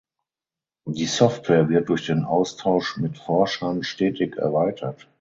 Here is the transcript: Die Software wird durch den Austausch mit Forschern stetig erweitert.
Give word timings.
Die 0.87 1.05
Software 1.05 1.69
wird 1.69 1.89
durch 1.89 2.07
den 2.07 2.25
Austausch 2.25 2.97
mit 2.97 3.19
Forschern 3.19 3.83
stetig 3.83 4.35
erweitert. 4.35 5.07